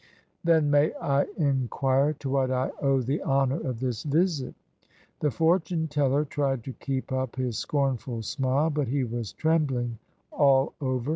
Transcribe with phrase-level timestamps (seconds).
[0.43, 4.55] "Then may I inquire to what I owe the honour of this visit?"
[5.19, 9.99] The fortune teller tried to keep up his scornful smile, but he was trembling
[10.31, 11.09] all over.